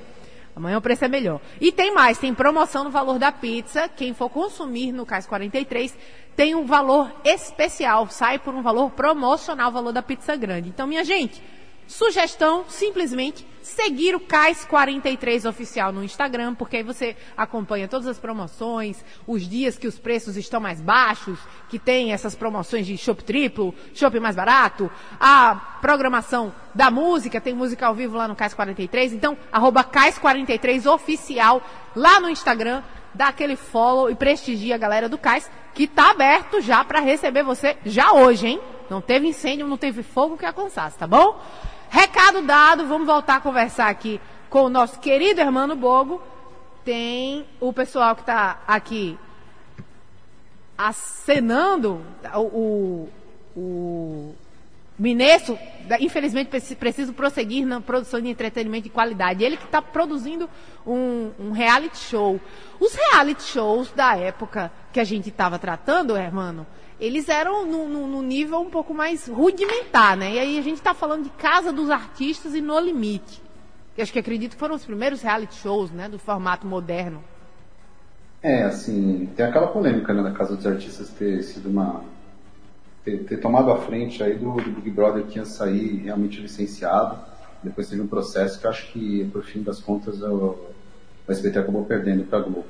[0.56, 1.42] Amanhã o preço é melhor.
[1.60, 3.90] E tem mais, tem promoção no valor da pizza.
[3.90, 5.98] Quem for consumir no Cais 43
[6.36, 10.70] tem um valor especial, sai por um valor promocional o valor da pizza grande.
[10.70, 11.42] Então, minha gente,
[11.88, 18.20] Sugestão, simplesmente seguir o CAIS 43 oficial no Instagram, porque aí você acompanha todas as
[18.20, 23.24] promoções, os dias que os preços estão mais baixos, que tem essas promoções de shop
[23.24, 28.54] triplo, shop mais barato, a programação da música, tem música ao vivo lá no CAIS
[28.54, 31.62] 43, então, arroba CAIS 43 oficial
[31.96, 36.62] lá no Instagram, dá aquele follow e prestigia a galera do CAIS, que está aberto
[36.62, 38.62] já para receber você já hoje, hein?
[38.90, 41.40] Não teve incêndio, não teve fogo que alcançasse, tá bom?
[41.94, 46.20] Recado dado, vamos voltar a conversar aqui com o nosso querido Hermano Bogo.
[46.84, 49.16] Tem o pessoal que está aqui
[50.76, 52.02] acenando
[52.34, 52.40] o,
[53.56, 54.36] o, o
[56.00, 59.44] infelizmente preciso prosseguir na produção de entretenimento de qualidade.
[59.44, 60.50] Ele que está produzindo
[60.88, 62.42] um, um, reality show.
[62.80, 66.66] Os reality shows da época que a gente estava tratando, Hermano,
[67.04, 70.36] eles eram no, nível um pouco mais rudimentar, né?
[70.36, 73.44] E aí a gente está falando de Casa dos Artistas e No Limite.
[73.94, 76.08] Que acho que acredito foram os primeiros reality shows, né?
[76.08, 77.22] Do formato moderno.
[78.42, 82.06] É, assim, tem aquela polêmica, né, da Casa dos Artistas ter sido uma...
[83.04, 87.20] ter, ter tomado a frente aí do, do Big Brother que ia sair realmente licenciado.
[87.62, 90.56] Depois teve um processo que eu acho que, por fim das contas, o,
[91.28, 92.66] o SBT acabou perdendo para Globo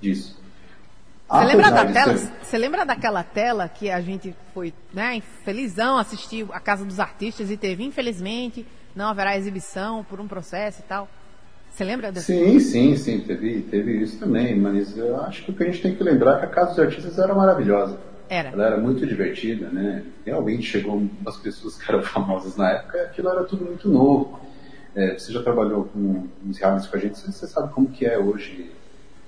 [0.00, 0.42] disso.
[1.28, 2.14] Você lembra da tela?
[2.42, 7.50] Você lembra daquela tela que a gente foi, né, felizão assistir a Casa dos Artistas
[7.50, 11.08] e teve, infelizmente, não haverá exibição por um processo e tal.
[11.70, 12.26] Você lembra dessa?
[12.26, 15.82] Sim, sim, sim, teve, teve isso também, mas eu acho que o que a gente
[15.82, 17.98] tem que lembrar é que a Casa dos Artistas era maravilhosa.
[18.28, 18.50] Era.
[18.50, 20.04] Ela era muito divertida, né?
[20.24, 24.38] Realmente chegou umas pessoas que eram famosas na época, aquilo era tudo muito novo.
[24.94, 28.16] É, você já trabalhou com uns realities com a gente, você sabe como que é
[28.16, 28.70] hoje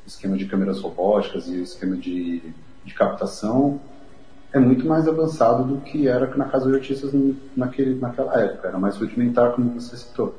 [0.07, 2.43] esquema de câmeras robóticas e o esquema de,
[2.85, 3.81] de captação
[4.53, 7.13] é muito mais avançado do que era na casa de artistas
[7.57, 10.35] naquele, naquela época, era mais rudimentar, como você citou.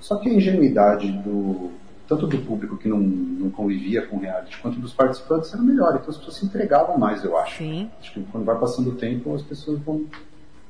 [0.00, 1.70] Só que a ingenuidade do
[2.08, 6.08] tanto do público que não, não convivia com reality, quanto dos participantes era melhor, então
[6.08, 7.58] as pessoas se entregavam mais, eu acho.
[7.58, 7.90] Sim.
[8.00, 10.06] Acho que quando vai passando o tempo, as pessoas vão,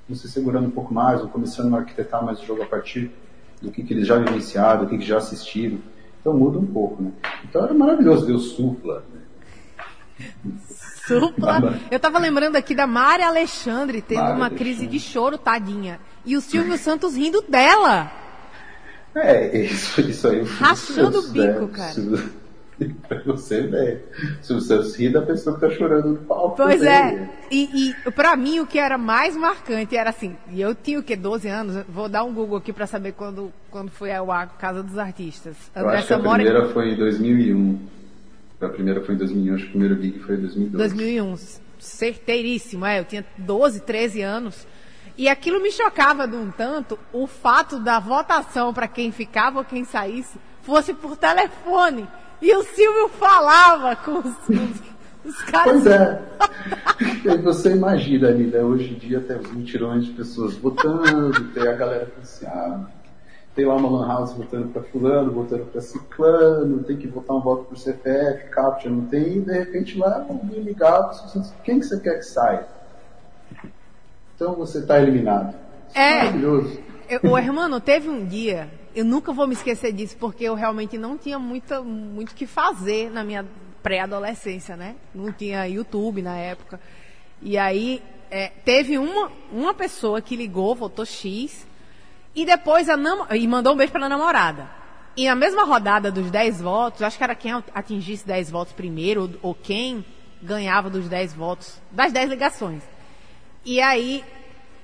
[0.09, 3.13] vão se segurando um pouco mais, vão começando a arquitetar mais o jogo a partir
[3.63, 5.79] do que, que eles já vivenciaram, do que, que já assistiram.
[6.29, 7.11] Então muda um pouco, né?
[7.49, 9.03] Então era maravilhoso o Supla.
[10.19, 10.53] Né?
[11.07, 11.81] Supla.
[11.91, 14.65] Eu tava lembrando aqui da Mari Alexandre tendo Mari uma Alexandre.
[14.65, 15.99] crise de choro, tadinha.
[16.27, 18.13] E o Silvio Santos rindo dela.
[19.15, 20.43] É, isso, isso aí.
[20.43, 21.69] Rachando o bico, né?
[21.73, 21.95] cara.
[23.09, 24.09] Pra você ver.
[24.43, 26.57] Se você ri da pessoa que tá chorando no palco.
[26.57, 27.29] Pois é.
[27.51, 31.03] E, e pra mim o que era mais marcante era assim, e eu tinha o
[31.03, 34.57] que, 12 anos, vou dar um Google aqui pra saber quando, quando foi ao ar
[34.59, 35.57] Casa dos Artistas.
[35.75, 37.79] Eu acho que a primeira foi em 2001.
[38.61, 40.93] A primeira foi em 2001, acho que o primeiro gig foi em 2002.
[40.93, 41.37] 2001,
[41.79, 44.67] certeiríssimo, é, eu tinha 12, 13 anos.
[45.17, 49.65] E aquilo me chocava de um tanto, o fato da votação para quem ficava ou
[49.65, 52.07] quem saísse fosse por telefone.
[52.41, 54.83] E o Silvio falava com os, os,
[55.25, 55.83] os caras.
[55.83, 56.23] Pois é.
[57.25, 58.61] e você imagina ali, né?
[58.61, 62.87] Hoje em dia tem os mutirões de pessoas votando, tem a galera assim, ah,
[63.55, 67.41] tem lá uma lan house votando para fulano, votando para ciclano, tem que votar um
[67.41, 71.11] voto por CPF, captcha não tem, e de repente lá alguém ligado,
[71.65, 72.67] quem que você quer que saia?
[74.37, 75.57] Então você está eliminado.
[75.89, 76.79] Isso é, é maravilhoso.
[77.09, 78.69] Eu, o hermano, teve um dia,
[78.99, 82.49] eu nunca vou me esquecer disso, porque eu realmente não tinha muita, muito o que
[82.49, 83.47] fazer na minha
[83.81, 84.97] pré-adolescência, né?
[85.15, 86.81] Não tinha YouTube na época.
[87.41, 91.65] E aí, é, teve uma, uma pessoa que ligou, votou X,
[92.35, 94.69] e depois a nam e mandou um beijo para a namorada.
[95.17, 99.23] E na mesma rodada dos 10 votos, acho que era quem atingisse 10 votos primeiro,
[99.23, 100.05] ou, ou quem
[100.43, 102.83] ganhava dos 10 votos, das 10 ligações.
[103.65, 104.25] E aí,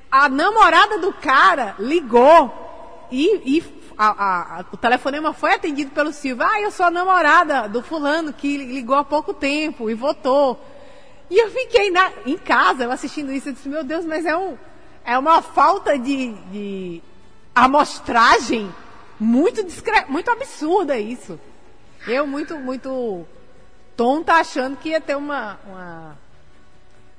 [0.09, 2.63] a namorada do cara ligou
[3.11, 6.45] e, e a, a, o telefonema foi atendido pelo Silvio.
[6.45, 10.61] Ah, eu sou a namorada do fulano que ligou há pouco tempo e votou.
[11.31, 14.37] E eu fiquei na, em casa, eu assistindo isso, eu disse, meu Deus, mas é,
[14.37, 14.57] um,
[15.05, 17.03] é uma falta de, de
[17.55, 18.71] amostragem
[19.19, 20.05] muito, discre...
[20.09, 21.39] muito absurda isso.
[22.07, 23.27] Eu muito, muito
[23.97, 25.59] tonta achando que ia ter uma.
[25.67, 26.19] uma...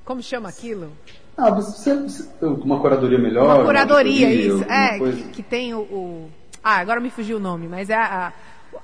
[0.04, 0.92] Como chama aquilo?
[1.36, 3.44] Ah, você, você uma curadoria melhor.
[3.44, 4.62] Uma curadoria, isso.
[4.64, 6.30] É, que, que, tem o, o,
[6.68, 8.32] Ah, agora me fugiu o nome, mas é a,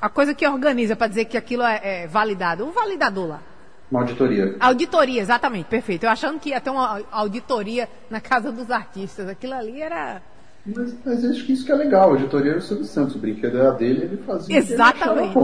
[0.01, 2.65] a coisa que organiza para dizer que aquilo é, é validado.
[2.65, 3.43] O validador lá.
[3.91, 4.55] Uma auditoria.
[4.61, 6.05] Auditoria, exatamente, perfeito.
[6.05, 9.29] Eu achando que ia ter uma auditoria na casa dos artistas.
[9.29, 10.23] Aquilo ali era
[10.65, 12.13] mas, mas acho que isso que é legal.
[12.13, 13.17] A editoria era o Silvio Santos.
[13.17, 14.57] O brinquedo era dele, ele fazia.
[14.57, 15.37] Exatamente.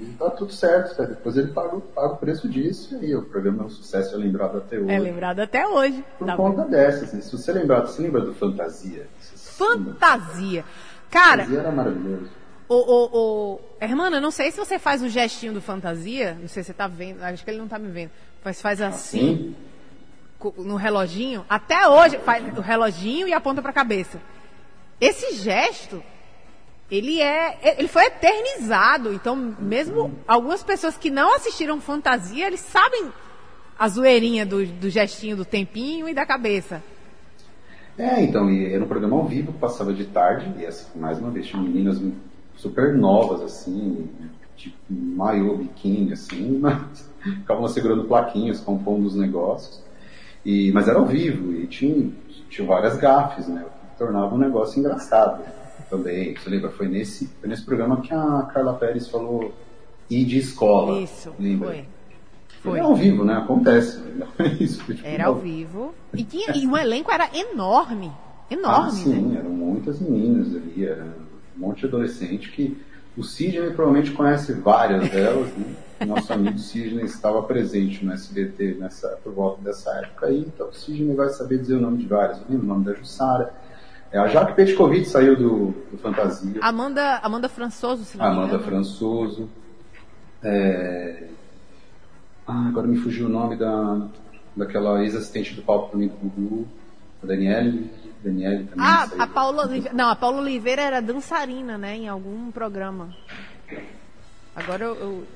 [0.00, 0.96] E tá tudo certo.
[0.96, 1.04] Tá?
[1.04, 4.18] Depois ele paga, paga o preço disso e aí o programa é um sucesso, é
[4.18, 4.90] lembrado até hoje.
[4.90, 6.02] É lembrado até hoje.
[6.18, 6.70] Por tá conta bom.
[6.70, 7.04] dessas.
[7.04, 9.06] Assim, se você lembrar, você lembra do Fantasia?
[9.34, 10.64] Fantasia.
[11.10, 11.44] Cara.
[11.44, 12.30] Fantasia era maravilhoso.
[12.68, 13.08] O, o,
[13.54, 13.60] o...
[13.80, 16.36] Hermano, eu não sei se você faz o gestinho do Fantasia.
[16.40, 17.22] Não sei se você tá vendo.
[17.22, 18.10] Acho que ele não tá me vendo.
[18.44, 19.54] Mas faz assim.
[19.54, 19.56] assim?
[20.58, 24.20] no reloginho, até hoje faz o reloginho e aponta para a cabeça.
[25.00, 26.02] Esse gesto,
[26.90, 29.12] ele é, ele foi eternizado.
[29.12, 33.12] Então, mesmo algumas pessoas que não assistiram Fantasia, eles sabem
[33.78, 36.82] a zoeirinha do, do gestinho do tempinho e da cabeça.
[37.98, 41.18] É, então, e era um programa ao vivo que passava de tarde, e assim, mais
[41.18, 42.00] uma vez, tinha meninas
[42.54, 44.08] super novas, assim,
[44.56, 49.82] tipo maiô, biquíni, assim, mas ficavam segurando plaquinhas, compondo os negócios.
[50.44, 52.10] E, mas era ao vivo e tinha,
[52.48, 53.64] tinha várias gafes, né?
[53.64, 55.42] Que tornava um negócio engraçado
[55.90, 56.36] também.
[56.36, 56.70] Você lembra?
[56.70, 59.52] Foi nesse, foi nesse programa que a Carla Pérez falou
[60.08, 61.00] ir de escola.
[61.00, 61.68] Isso, lembra?
[61.68, 61.84] foi.
[62.66, 62.78] Foi.
[62.78, 63.34] Era ao vivo, né?
[63.34, 64.02] Acontece.
[64.60, 65.94] Isso, tipo, era ao vivo.
[66.12, 68.10] E, tinha, e o elenco era enorme.
[68.50, 68.88] Enorme.
[68.88, 69.38] Ah, sim, né?
[69.38, 71.04] eram muitas meninas ali, era
[71.56, 72.76] um monte de adolescente que
[73.16, 75.74] o Sidney provavelmente conhece várias delas, né?
[76.06, 80.72] nosso amigo Sidney estava presente no SBT nessa, por volta dessa época aí, então o
[80.72, 82.38] Sidney vai saber dizer o nome de várias.
[82.38, 83.54] Eu lembro o nome da Jussara.
[84.12, 86.60] É, a Jaque Petkovic saiu do, do, Fantasia.
[86.60, 89.48] Amanda, Amanda Françoso, se não Amanda Françoso.
[90.42, 91.24] É...
[92.46, 94.06] Ah, agora me fugiu o nome da,
[94.54, 96.68] daquela ex-assistente do palco também do Gugu,
[97.22, 97.90] a Daniele.
[98.22, 98.84] Daniele também.
[98.84, 99.92] Ah, a Paula Oliveira.
[99.92, 101.96] Não, a Paula Oliveira era dançarina, né?
[101.96, 103.14] Em algum programa.
[104.54, 105.26] Agora eu, eu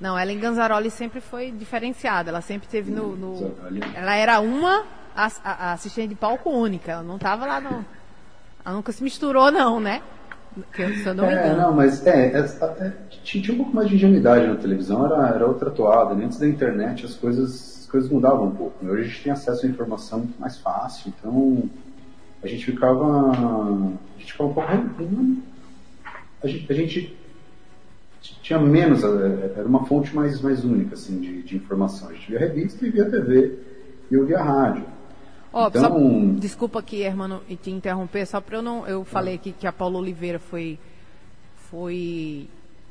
[0.00, 2.30] não, ela em Ganzaroli sempre foi diferenciada.
[2.30, 3.16] Ela sempre teve no.
[3.16, 3.54] no...
[3.94, 6.92] Ela era uma assistente de palco única.
[6.92, 7.84] Ela não estava lá no.
[8.64, 10.02] Ela nunca se misturou, não, né?
[10.56, 12.92] Eu, não é, não, mas é, é, é,
[13.24, 16.14] tinha um pouco mais de ingenuidade na televisão, era, era outra toada.
[16.14, 16.26] Né?
[16.26, 18.84] Antes da internet as coisas, as coisas mudavam um pouco.
[18.84, 18.92] Né?
[18.92, 21.68] Hoje a gente tem acesso à informação muito mais fácil, então
[22.42, 23.32] a gente ficava.
[23.32, 24.72] A gente ficava um pouco.
[26.42, 27.16] A gente, a gente
[28.42, 32.10] tinha menos, é, era uma fonte mais, mais única assim, de, de informação.
[32.10, 33.58] A gente via revista e via TV
[34.10, 34.93] e eu via rádio.
[35.56, 38.84] Oh, então, só, desculpa aqui, hermano, e te interromper, só para eu não.
[38.88, 40.76] Eu falei aqui que a Paula Oliveira foi,
[41.70, 42.48] foi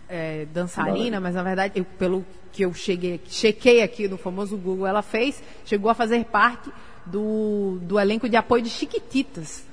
[0.08, 4.88] é, dançarina, mas na verdade, eu, pelo que eu cheguei, chequei aqui no famoso Google,
[4.88, 6.71] ela fez, chegou a fazer parte
[7.06, 9.65] do, do elenco de apoio de Chiquititas,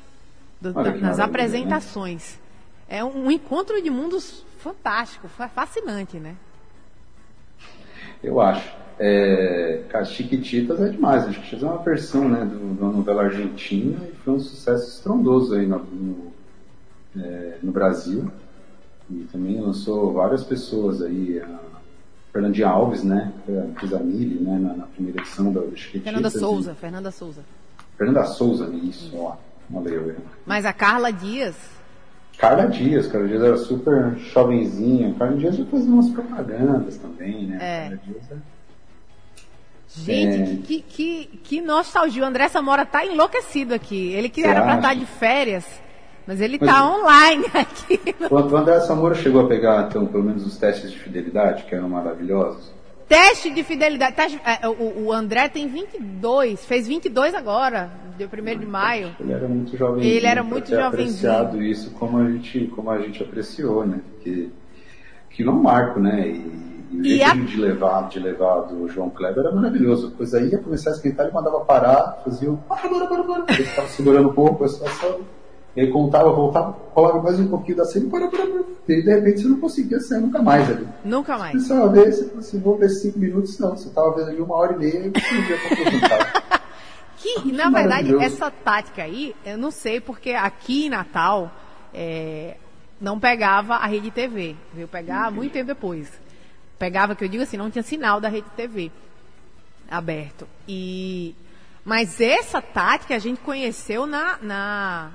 [0.61, 2.41] do, da, nas apresentações.
[2.89, 2.97] Né?
[2.97, 6.35] É um, um encontro de mundos fantástico, fascinante, né?
[8.21, 8.80] Eu acho.
[9.03, 11.25] É, cara, Chiquititas é demais.
[11.25, 15.55] A Chiquititas é uma versão né, de uma novela argentina e foi um sucesso estrondoso
[15.55, 16.33] aí no, no,
[17.17, 18.31] é, no Brasil.
[19.11, 21.41] E também lançou várias pessoas aí.
[21.41, 21.59] A
[22.31, 23.33] Fernandinha Alves, né?
[23.81, 24.59] Fez a Mili, né?
[24.59, 26.05] Na, na, primeira edição da Chiquititas.
[26.05, 26.75] Fernanda Souza, e...
[26.75, 27.41] Fernanda Souza.
[27.97, 29.37] Fernanda Souza, isso, ó.
[29.71, 31.57] Valeu, Mas a Carla Dias
[32.37, 35.15] Carla Dias, Carla Dias era super jovenzinha.
[35.19, 37.59] Carla Dias já fazia umas propagandas também, né?
[37.61, 37.83] É.
[37.83, 38.60] Carla Dias é...
[39.97, 40.57] Gente, É.
[40.67, 42.23] que, que, que nostalgia.
[42.23, 44.13] O André Samora tá enlouquecido aqui.
[44.13, 44.77] Ele que Você era acha?
[44.77, 45.65] estar de férias,
[46.27, 48.01] mas ele Mas- tá online aqui.
[48.31, 51.75] O o André Samora chegou a pegar, então, pelo menos os testes de fidelidade, que
[51.75, 52.73] eram maravilhosos.
[53.09, 54.15] Teste de fidelidade.
[54.15, 54.29] Tá-
[54.63, 59.17] é, o, o André tem 22, fez 22 agora, dia 1 de maio.
[59.19, 60.05] Ele era muito jovem.
[60.07, 60.87] Ele era muito jovenzinho.
[61.33, 63.99] apreciado isso como a gente, como a gente apreciou, né?
[64.15, 64.51] Porque
[65.31, 66.29] que não é um marco, né?
[66.29, 70.09] E o E jeito a- de levar, de levar do João Kleber era maravilhoso.
[70.09, 73.55] A coisa ia começar a esquentar, ele mandava parar, fazia o para, para, para, para.
[73.55, 75.21] Ele ficava segurando um pouco a situação.
[75.77, 78.61] Ele contava, voltava, rolava mais um pouquinho da cena, para, para, para.
[78.89, 80.87] E de repente você não conseguia ser nunca mais ali.
[81.05, 81.63] Nunca mais.
[81.63, 83.77] Você uma vez, você falou assim, vou ver cinco minutos, não.
[83.77, 85.35] Você estava vendo ali uma hora e meia e você
[85.91, 86.61] não.
[87.23, 91.51] Que, na verdade, essa tática aí, eu não sei, porque aqui em Natal
[91.93, 92.57] é,
[92.99, 94.57] não pegava a rede TV.
[94.73, 96.11] Veio pegar muito tempo depois.
[96.81, 98.91] Pegava, que eu digo assim, não tinha sinal da rede TV
[99.91, 100.49] aberto.
[100.67, 101.35] E,
[101.85, 105.11] mas essa tática a gente conheceu na, na,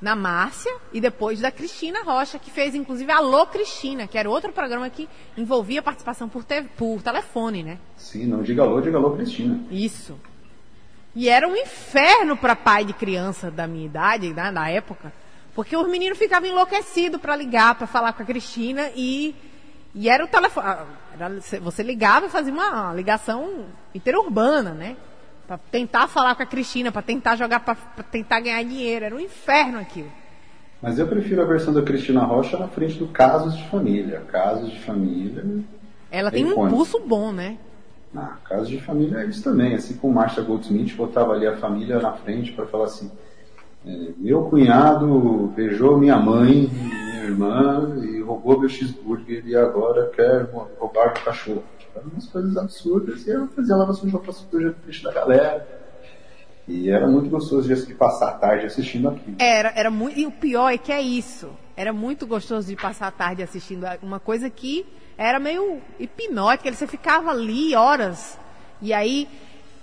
[0.00, 4.52] na Márcia e depois da Cristina Rocha, que fez inclusive Alô Cristina, que era outro
[4.52, 7.78] programa que envolvia participação por, te- por telefone, né?
[7.96, 9.58] Sim, não diga alô, diga alô, Cristina.
[9.72, 10.16] Isso.
[11.16, 15.12] E era um inferno para pai de criança da minha idade, né, na época,
[15.54, 19.34] porque os meninos ficavam enlouquecidos para ligar, para falar com a Cristina e,
[19.94, 20.66] e era o telefone.
[20.66, 20.84] ah,
[21.18, 24.96] era- você ligava e fazia uma, uma ligação interurbana, né?
[25.46, 27.74] Para tentar falar com a Cristina, para tentar jogar, para
[28.10, 29.04] tentar ganhar dinheiro.
[29.04, 30.10] Era um inferno aquilo.
[30.80, 34.20] Mas eu prefiro a versão da Cristina Rocha na frente do Casos de Família.
[34.30, 35.44] Casos de Família.
[36.10, 37.56] Ela tem um pulso bom, né?
[38.16, 39.74] Ah, Casos de Família é isso também.
[39.74, 43.12] Assim como Marcia Goldsmith botava ali a família na frente para falar assim: é,
[43.84, 51.12] meu cunhado beijou minha mãe, minha irmã e roubou meu cheeseburger e agora quer roubar
[51.14, 51.64] meu cachorro.
[51.94, 55.82] Eram umas coisas absurdas e ela fazia lavação de roupa suja na frente da galera.
[56.66, 59.36] E era muito gostoso de passar a tarde assistindo aquilo.
[59.38, 60.18] Era, era muito.
[60.18, 61.50] E o pior é que é isso.
[61.76, 64.86] Era muito gostoso de passar a tarde assistindo a- uma coisa que
[65.18, 66.72] era meio hipnótica.
[66.72, 68.38] Você ficava ali horas.
[68.80, 69.28] E aí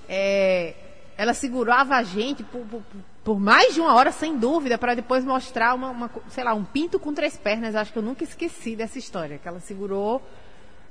[0.07, 0.73] é,
[1.17, 2.81] ela segurava a gente por, por-
[3.29, 6.63] por mais de uma hora, sem dúvida, para depois mostrar uma, uma sei lá, um
[6.63, 7.75] pinto com três pernas.
[7.75, 9.37] Acho que eu nunca esqueci dessa história.
[9.37, 10.19] Que ela segurou.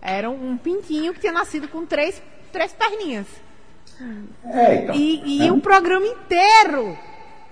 [0.00, 2.22] Era um, um pintinho que tinha nascido com três,
[2.52, 3.26] três perninhas.
[4.44, 4.94] É, então.
[4.94, 5.50] E, e né?
[5.50, 6.96] o programa inteiro.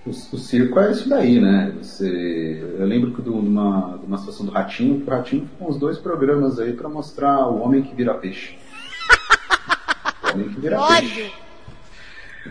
[0.05, 1.75] O, o circo é isso daí, né?
[1.81, 5.67] Você, eu lembro que de uma, de uma situação do Ratinho, que o Ratinho ficou
[5.67, 8.57] uns dois programas aí pra mostrar o homem que vira peixe.
[10.23, 11.09] o homem que vira Ódio.
[11.09, 11.46] peixe.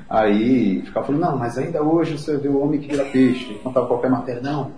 [0.09, 3.51] Aí ficava falando, não, mas ainda hoje você vê o homem que vira peixe.
[3.51, 4.73] Aí contava qualquer matéria, não.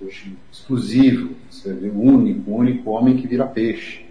[0.00, 4.06] Hoje, exclusivo, você vê o único, o único homem que vira peixe.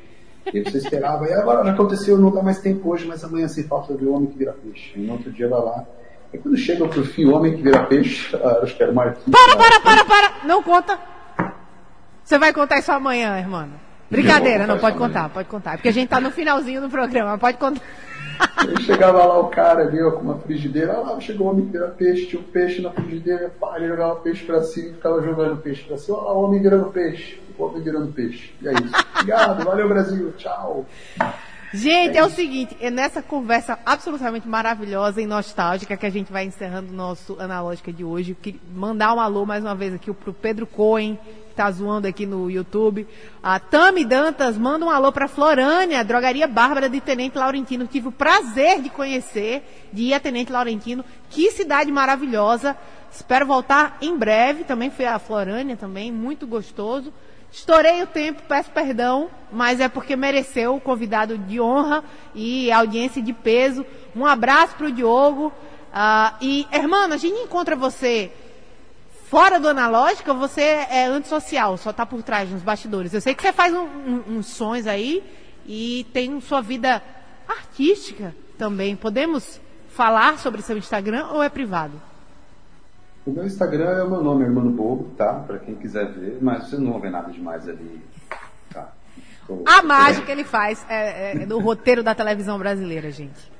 [0.53, 3.47] E aí você esperava, e agora já aconteceu, não dá mais tempo hoje, mas amanhã
[3.47, 4.93] sem falta ver o homem que vira peixe.
[4.95, 5.85] E no outro dia vai lá.
[6.33, 8.95] E quando chega pro fim, o homem que vira peixe, ah, acho que era o
[8.95, 9.29] Marquinhos.
[9.29, 10.47] Para, para, para, para!
[10.47, 10.97] Não conta.
[12.23, 13.67] Você vai contar isso amanhã, irmão.
[14.09, 15.13] Brincadeira, não, pode amanhã.
[15.13, 15.71] contar, pode contar.
[15.77, 17.81] Porque a gente tá no finalzinho do programa, pode contar.
[18.57, 21.71] Aí chegava lá o cara ali ó, com uma frigideira, lá, chegou o homem que
[21.71, 25.21] vira peixe, tinha um peixe na frigideira, pá, ele jogava peixe pra cima e ficava
[25.21, 28.53] jogando peixe pra cima, olha lá o homem virando peixe, o homem virando peixe.
[28.61, 28.93] E é isso.
[29.15, 30.85] Obrigado, valeu Brasil, tchau.
[31.77, 36.43] Gente, é o seguinte, é nessa conversa absolutamente maravilhosa e nostálgica que a gente vai
[36.43, 38.35] encerrando o nosso Analógica de hoje.
[38.73, 42.49] Mandar um alô mais uma vez aqui pro Pedro Cohen, que tá zoando aqui no
[42.49, 43.07] YouTube.
[43.43, 47.85] A Tami Dantas manda um alô pra Florânia, Drogaria Bárbara de Tenente Laurentino.
[47.85, 49.61] Tive o prazer de conhecer,
[49.93, 51.05] de ir a Tenente Laurentino.
[51.29, 52.75] Que cidade maravilhosa.
[53.11, 54.63] Espero voltar em breve.
[54.63, 57.13] Também fui a Florânia também, muito gostoso.
[57.51, 62.03] Estourei o tempo, peço perdão, mas é porque mereceu o convidado de honra
[62.35, 63.85] e audiência de peso.
[64.15, 65.51] Um abraço para o Diogo.
[65.93, 68.31] Ah, e, irmã, a gente encontra você
[69.29, 73.13] fora do analógico você é antissocial, só tá por trás, nos bastidores?
[73.13, 75.23] Eu sei que você faz um- um- uns sons aí
[75.65, 77.03] e tem sua vida
[77.47, 78.95] artística também.
[78.95, 82.01] Podemos falar sobre seu Instagram ou é privado?
[83.27, 85.33] O meu Instagram é o meu nome, Hermano Bobo, tá?
[85.33, 88.01] Pra quem quiser ver, mas vocês não vão ver nada demais ali.
[88.71, 88.89] Tá.
[89.45, 93.51] Tô- A mágica ele faz é, é, do roteiro da televisão brasileira, gente.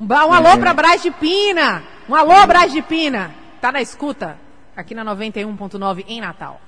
[0.00, 1.82] Um, um alô pra Brás de Pina!
[2.08, 3.30] Um alô, Brás de Pina!
[3.60, 4.36] Tá na escuta?
[4.76, 6.60] Aqui na 91.9 em Natal.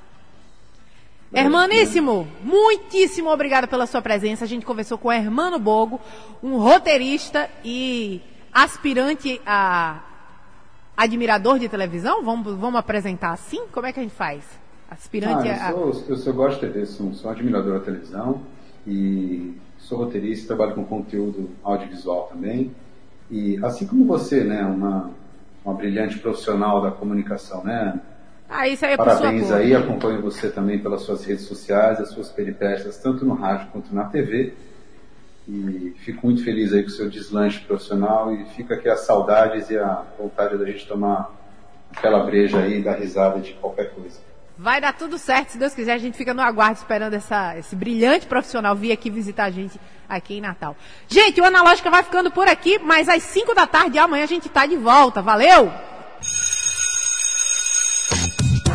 [1.32, 4.44] Hermaníssimo, muitíssimo obrigado pela sua presença.
[4.44, 6.00] A gente conversou com o Hermano Bogo,
[6.42, 8.20] um roteirista e
[8.52, 10.00] aspirante a
[11.00, 12.22] admirador de televisão.
[12.22, 13.66] Vamos, vamos apresentar assim?
[13.72, 14.44] Como é que a gente faz?
[14.90, 18.42] Aspirante ah, eu, sou, eu, eu gosto de TV, sou, sou admirador da televisão
[18.86, 22.72] e sou roteirista, trabalho com conteúdo audiovisual também.
[23.30, 25.10] E assim como você, né, uma,
[25.64, 28.00] uma brilhante profissional da comunicação, né?
[28.48, 32.30] Ah, isso aí é Parabéns aí, acompanho você também pelas suas redes sociais, as suas
[32.30, 34.54] peripécias, tanto no rádio quanto na TV.
[35.52, 39.68] E fico muito feliz aí com o seu deslanche profissional e fica aqui as saudades
[39.68, 41.34] e a vontade da gente tomar
[41.90, 44.20] aquela breja aí e dar risada de qualquer coisa.
[44.56, 47.74] Vai dar tudo certo, se Deus quiser, a gente fica no aguardo esperando essa, esse
[47.74, 50.76] brilhante profissional vir aqui visitar a gente aqui em Natal.
[51.08, 54.46] Gente, o Analógica vai ficando por aqui, mas às 5 da tarde amanhã a gente
[54.46, 55.22] está de volta.
[55.22, 55.72] Valeu!